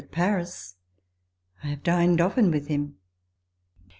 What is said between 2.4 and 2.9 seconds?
with